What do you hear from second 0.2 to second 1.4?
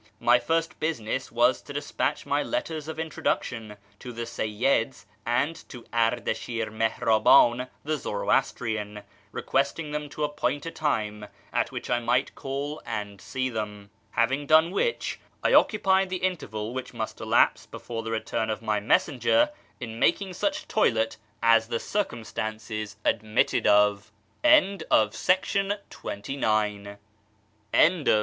first business